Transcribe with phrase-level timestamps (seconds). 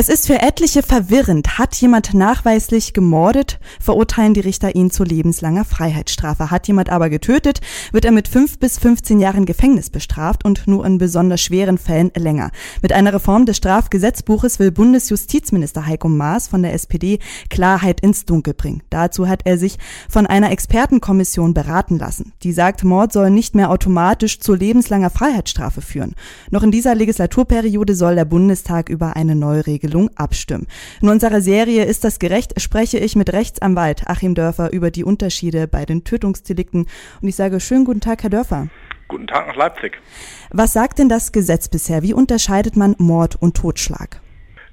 [0.00, 1.58] Es ist für etliche verwirrend.
[1.58, 6.52] Hat jemand nachweislich gemordet, verurteilen die Richter ihn zu lebenslanger Freiheitsstrafe.
[6.52, 7.60] Hat jemand aber getötet,
[7.90, 12.12] wird er mit fünf bis 15 Jahren Gefängnis bestraft und nur in besonders schweren Fällen
[12.14, 12.52] länger.
[12.80, 17.18] Mit einer Reform des Strafgesetzbuches will Bundesjustizminister Heiko Maas von der SPD
[17.50, 18.84] Klarheit ins Dunkel bringen.
[18.90, 22.34] Dazu hat er sich von einer Expertenkommission beraten lassen.
[22.44, 26.14] Die sagt, Mord soll nicht mehr automatisch zu lebenslanger Freiheitsstrafe führen.
[26.52, 30.66] Noch in dieser Legislaturperiode soll der Bundestag über eine neue Regelung abstimmen.
[31.00, 32.60] In unserer Serie Ist das gerecht?
[32.60, 36.86] spreche ich mit Rechtsanwalt Achim Dörfer über die Unterschiede bei den Tötungsdelikten.
[37.22, 38.68] Und ich sage schönen guten Tag, Herr Dörfer.
[39.08, 39.98] Guten Tag nach Leipzig.
[40.50, 42.02] Was sagt denn das Gesetz bisher?
[42.02, 44.20] Wie unterscheidet man Mord und Totschlag?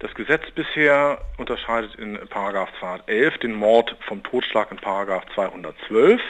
[0.00, 6.20] Das Gesetz bisher unterscheidet in Paragraph 211 den Mord vom Totschlag in Paragraph 212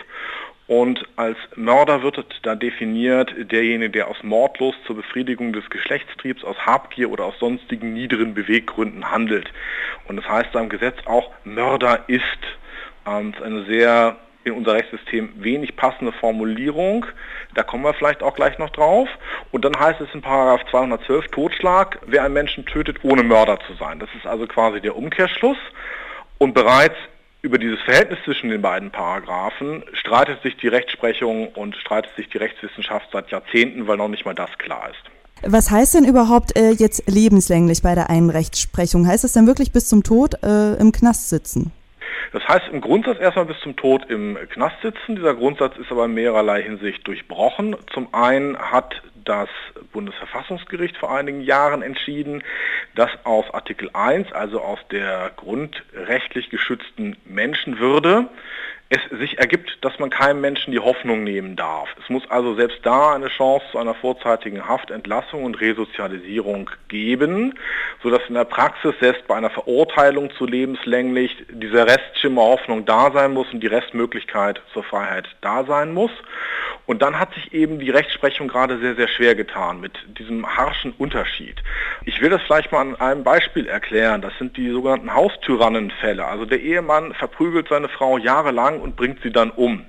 [0.66, 6.57] und als Mörder wird da definiert derjenige, der aus Mordlust zur Befriedigung des Geschlechtstriebs, aus
[6.65, 9.51] Habgier oder aus sonstigen niederen Beweggründen handelt.
[10.09, 12.23] Und das heißt da im Gesetz auch, Mörder ist.
[13.07, 17.07] Ähm, das ist eine sehr in unser Rechtssystem wenig passende Formulierung.
[17.54, 19.09] Da kommen wir vielleicht auch gleich noch drauf.
[19.52, 23.74] Und dann heißt es in Paragraph 212 Totschlag, wer einen Menschen tötet, ohne Mörder zu
[23.74, 23.98] sein.
[23.98, 25.57] Das ist also quasi der Umkehrschluss.
[26.38, 26.96] Und bereits
[27.45, 32.38] über dieses Verhältnis zwischen den beiden Paragraphen streitet sich die Rechtsprechung und streitet sich die
[32.38, 35.52] Rechtswissenschaft seit Jahrzehnten, weil noch nicht mal das klar ist.
[35.52, 39.06] Was heißt denn überhaupt äh, jetzt lebenslänglich bei der einen Rechtsprechung?
[39.06, 41.70] Heißt das denn wirklich bis zum Tod äh, im Knast sitzen?
[42.35, 45.15] Das heißt im Grundsatz erstmal bis zum Tod im Knast sitzen.
[45.15, 47.76] Dieser Grundsatz ist aber in mehrerlei Hinsicht durchbrochen.
[47.93, 49.49] Zum einen hat das
[49.93, 52.43] Bundesverfassungsgericht vor einigen Jahren entschieden,
[52.96, 58.29] dass aus Artikel 1, also aus der grundrechtlich geschützten Menschenwürde,
[58.95, 61.88] es sich ergibt, dass man keinem Menschen die Hoffnung nehmen darf.
[62.02, 67.59] Es muss also selbst da eine Chance zu einer vorzeitigen Haftentlassung und Resozialisierung geben,
[68.03, 73.32] sodass in der Praxis selbst bei einer Verurteilung zu lebenslänglich dieser Restschimmer Hoffnung da sein
[73.32, 76.12] muss und die Restmöglichkeit zur Freiheit da sein muss.
[76.86, 80.92] Und dann hat sich eben die Rechtsprechung gerade sehr, sehr schwer getan mit diesem harschen
[80.98, 81.62] Unterschied.
[82.04, 84.20] Ich will das vielleicht mal an einem Beispiel erklären.
[84.20, 86.24] Das sind die sogenannten Haustyrannenfälle.
[86.24, 89.86] Also der Ehemann verprügelt seine Frau jahrelang und bringt sie dann um.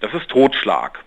[0.00, 0.98] Das ist Totschlag.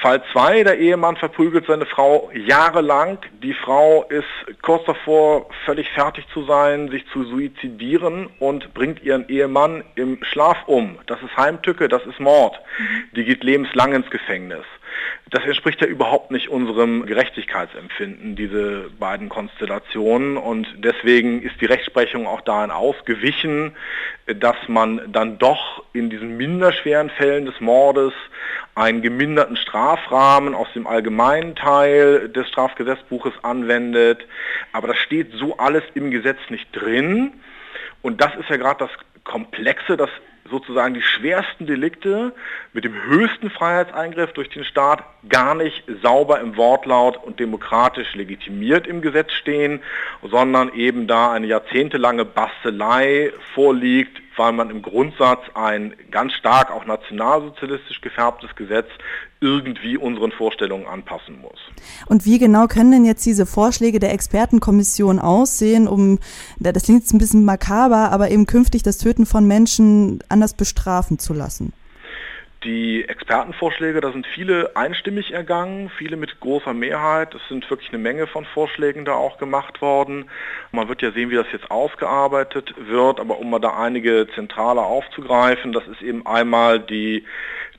[0.00, 3.18] Fall 2, der Ehemann verprügelt seine Frau jahrelang.
[3.42, 4.24] Die Frau ist
[4.62, 10.56] kurz davor, völlig fertig zu sein, sich zu suizidieren und bringt ihren Ehemann im Schlaf
[10.66, 10.98] um.
[11.06, 12.58] Das ist Heimtücke, das ist Mord.
[13.14, 14.64] Die geht lebenslang ins Gefängnis.
[15.34, 20.36] Das entspricht ja überhaupt nicht unserem Gerechtigkeitsempfinden, diese beiden Konstellationen.
[20.36, 23.74] Und deswegen ist die Rechtsprechung auch dahin ausgewichen,
[24.26, 28.12] dass man dann doch in diesen minderschweren Fällen des Mordes
[28.76, 34.24] einen geminderten Strafrahmen aus dem allgemeinen Teil des Strafgesetzbuches anwendet.
[34.70, 37.32] Aber das steht so alles im Gesetz nicht drin.
[38.02, 40.10] Und das ist ja gerade das Komplexe, dass
[40.50, 42.32] sozusagen die schwersten Delikte
[42.72, 48.86] mit dem höchsten Freiheitseingriff durch den Staat gar nicht sauber im Wortlaut und demokratisch legitimiert
[48.86, 49.82] im Gesetz stehen,
[50.22, 56.84] sondern eben da eine jahrzehntelange Bastelei vorliegt, weil man im Grundsatz ein ganz stark auch
[56.84, 58.88] nationalsozialistisch gefärbtes Gesetz
[59.40, 61.58] irgendwie unseren Vorstellungen anpassen muss.
[62.06, 66.18] Und wie genau können denn jetzt diese Vorschläge der Expertenkommission aussehen, um,
[66.58, 71.18] das klingt jetzt ein bisschen makaber, aber eben künftig das Töten von Menschen anders bestrafen
[71.18, 71.72] zu lassen?
[72.64, 77.34] Die Expertenvorschläge, da sind viele einstimmig ergangen, viele mit großer Mehrheit.
[77.34, 80.30] Es sind wirklich eine Menge von Vorschlägen da auch gemacht worden.
[80.72, 84.80] Man wird ja sehen, wie das jetzt ausgearbeitet wird, aber um mal da einige zentrale
[84.80, 87.24] aufzugreifen, das ist eben einmal die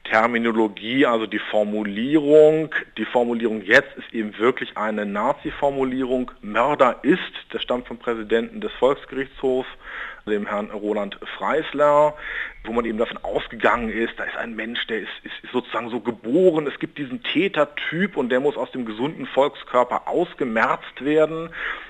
[0.03, 2.69] Terminologie, also die Formulierung.
[2.99, 6.29] Die Formulierung jetzt ist eben wirklich eine Nazi-Formulierung.
[6.41, 9.69] Mörder ist, das stammt vom Präsidenten des Volksgerichtshofs,
[10.31, 12.15] dem Herrn Roland Freisler,
[12.63, 15.99] wo man eben davon ausgegangen ist, da ist ein Mensch, der ist, ist, sozusagen so
[15.99, 21.49] geboren, es gibt diesen Tätertyp und der muss aus dem gesunden Volkskörper ausgemerzt werden.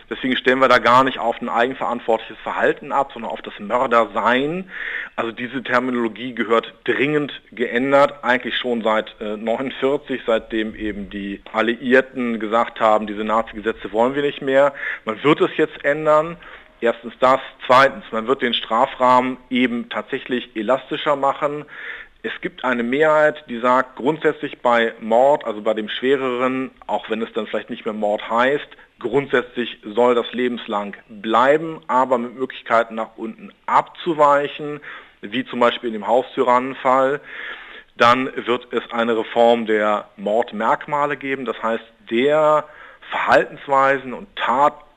[0.10, 4.70] Deswegen stellen wir da gar nicht auf ein eigenverantwortliches Verhalten ab, sondern auf das Mördersein.
[5.16, 12.40] Also diese Terminologie gehört dringend geändert, eigentlich schon seit äh, 49, seitdem eben die Alliierten
[12.42, 14.74] gesagt haben, diese Nazi-Gesetze wollen wir nicht mehr.
[15.06, 16.36] Man wird es jetzt ändern.
[16.86, 17.40] Erstens das.
[17.66, 21.66] Zweitens, man wird den Strafrahmen eben tatsächlich elastischer machen.
[22.22, 27.24] Es gibt eine Mehrheit, die sagt, grundsätzlich bei Mord, also bei dem schwereren, auch wenn
[27.24, 28.68] es dann vielleicht nicht mehr Mord heißt,
[29.00, 34.80] grundsätzlich soll das lebenslang bleiben, aber mit Möglichkeiten nach unten abzuweichen,
[35.22, 37.20] wie zum Beispiel in dem Haustyrannenfall.
[37.98, 42.66] Dann wird es eine Reform der Mordmerkmale geben, das heißt der
[43.10, 44.28] Verhaltensweisen und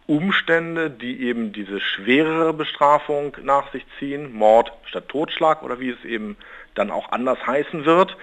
[0.08, 6.02] Tatumstände, die eben diese schwerere Bestrafung nach sich ziehen, Mord statt Totschlag oder wie es
[6.04, 6.36] eben
[6.74, 8.16] dann auch anders heißen wird.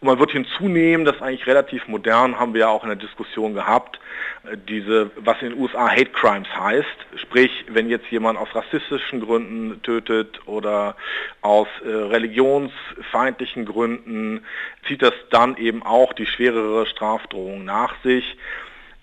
[0.00, 2.96] Und man wird hinzunehmen, das ist eigentlich relativ modern, haben wir ja auch in der
[2.96, 4.00] Diskussion gehabt,
[4.44, 6.86] äh, diese, was in den USA Hate Crimes heißt.
[7.16, 10.96] Sprich, wenn jetzt jemand aus rassistischen Gründen tötet oder
[11.42, 14.46] aus äh, religionsfeindlichen Gründen,
[14.86, 18.38] zieht das dann eben auch die schwerere Strafdrohung nach sich.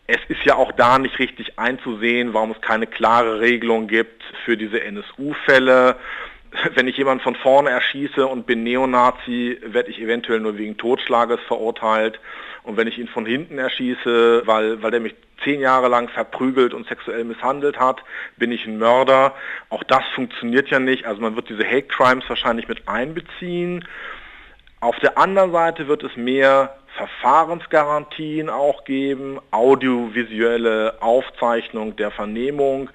[0.08, 4.56] Es ist ja auch da nicht richtig einzusehen, warum es keine klare Regelung gibt für
[4.56, 5.98] diese NSU-Fälle
[6.76, 11.40] wenn ich jemanden von vorne erschieße und bin Neonazi, werde ich eventuell nur wegen Totschlages
[11.48, 12.20] verurteilt.
[12.64, 16.74] Und wenn ich ihn von hinten erschieße, weil, weil der mich zehn Jahre lang verprügelt
[16.74, 18.04] und sexuell misshandelt hat,
[18.38, 19.36] bin ich ein Mörder.
[19.70, 21.06] Auch das funktioniert ja nicht.
[21.06, 23.86] Also man wird diese Hate Crimes wahrscheinlich mit einbeziehen.
[24.86, 32.92] Auf der anderen Seite wird es mehr Verfahrensgarantien auch geben, audiovisuelle Aufzeichnung der Vernehmung,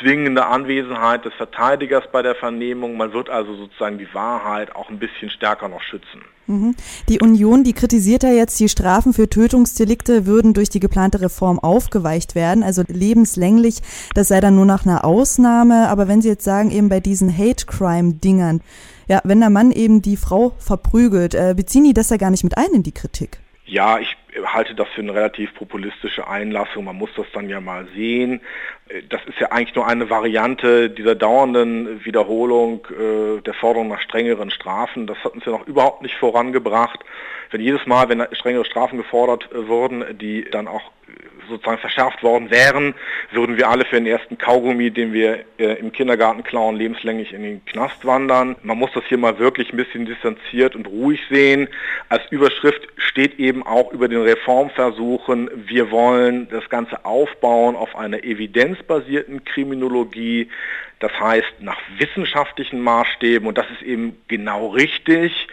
[0.00, 2.96] zwingende Anwesenheit des Verteidigers bei der Vernehmung.
[2.96, 6.24] Man wird also sozusagen die Wahrheit auch ein bisschen stärker noch schützen.
[6.46, 6.74] Mhm.
[7.10, 11.58] Die Union, die kritisiert ja jetzt, die Strafen für Tötungsdelikte würden durch die geplante Reform
[11.58, 13.82] aufgeweicht werden, also lebenslänglich.
[14.14, 15.90] Das sei dann nur noch eine Ausnahme.
[15.90, 18.62] Aber wenn Sie jetzt sagen, eben bei diesen Hate-Crime-Dingern,
[19.08, 22.44] ja, wenn der Mann eben die Frau verprügelt, äh, beziehen die das ja gar nicht
[22.44, 23.38] mit ein in die Kritik?
[23.66, 26.84] Ja, ich halte das für eine relativ populistische Einlassung.
[26.84, 28.40] Man muss das dann ja mal sehen.
[29.08, 34.50] Das ist ja eigentlich nur eine Variante dieser dauernden Wiederholung äh, der Forderung nach strengeren
[34.50, 35.08] Strafen.
[35.08, 37.00] Das hat uns ja noch überhaupt nicht vorangebracht.
[37.50, 40.90] Wenn jedes Mal, wenn strengere Strafen gefordert wurden, die dann auch
[41.48, 42.94] sozusagen verschärft worden wären,
[43.30, 47.42] würden wir alle für den ersten Kaugummi, den wir äh, im Kindergarten klauen, lebenslänglich in
[47.42, 48.56] den Knast wandern.
[48.62, 51.68] Man muss das hier mal wirklich ein bisschen distanziert und ruhig sehen.
[52.08, 58.24] Als Überschrift steht eben auch über den Reformversuchen, wir wollen das Ganze aufbauen auf einer
[58.24, 60.48] evidenzbasierten Kriminologie,
[60.98, 65.46] das heißt nach wissenschaftlichen Maßstäben und das ist eben genau richtig.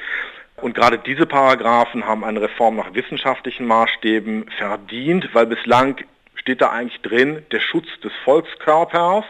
[0.64, 5.98] Und gerade diese Paragraphen haben eine Reform nach wissenschaftlichen Maßstäben verdient, weil bislang
[6.36, 9.26] steht da eigentlich drin der Schutz des Volkskörpers.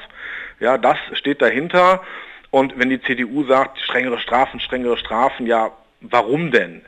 [0.60, 2.04] Ja, das steht dahinter.
[2.52, 5.72] Und wenn die CDU sagt, strengere Strafen, strengere Strafen, ja,
[6.02, 6.84] warum denn?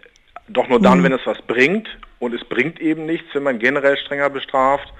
[0.47, 1.05] Doch nur dann, mhm.
[1.05, 1.87] wenn es was bringt.
[2.19, 4.93] Und es bringt eben nichts, wenn man generell strenger bestraft.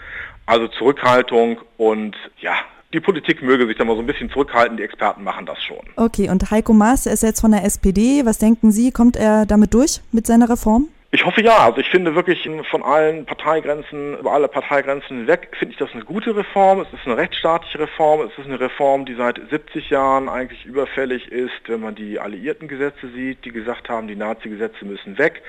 [0.48, 2.56] Also Zurückhaltung und ja,
[2.96, 5.82] die Politik möge sich da mal so ein bisschen zurückhalten, die Experten machen das schon.
[5.98, 8.26] Okay, und Heiko Maas ist jetzt von der SPD.
[8.26, 10.88] Was denken Sie, kommt er damit durch mit seiner Reform?
[11.12, 11.58] Ich hoffe ja.
[11.60, 16.04] Also ich finde wirklich von allen Parteigrenzen, über alle Parteigrenzen hinweg, finde ich das eine
[16.04, 16.80] gute Reform.
[16.80, 18.22] Es ist eine rechtsstaatliche Reform.
[18.22, 22.68] Es ist eine Reform, die seit 70 Jahren eigentlich überfällig ist, wenn man die alliierten
[22.68, 25.42] Gesetze sieht, die gesagt haben, die Nazi-Gesetze müssen weg.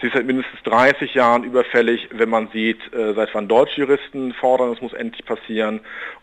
[0.00, 4.34] Sie ist seit mindestens 30 Jahren überfällig, wenn man sieht, äh, seit wann deutsche Juristen
[4.34, 5.80] fordern, es muss endlich passieren.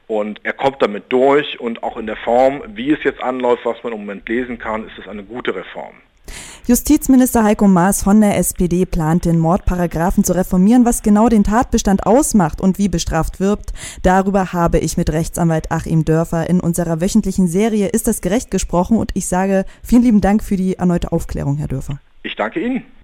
[0.08, 3.84] Und er kommt damit durch und auch in der Form, wie es jetzt anläuft, was
[3.84, 5.96] man im Moment lesen kann, ist es eine gute Reform.
[6.66, 10.86] Justizminister Heiko Maas von der SPD plant, den Mordparagraphen zu reformieren.
[10.86, 16.06] Was genau den Tatbestand ausmacht und wie bestraft wirbt, darüber habe ich mit Rechtsanwalt Achim
[16.06, 20.42] Dörfer in unserer wöchentlichen Serie Ist das gerecht gesprochen und ich sage vielen lieben Dank
[20.42, 22.00] für die erneute Aufklärung, Herr Dörfer.
[22.24, 22.86] Ich danke Ihnen.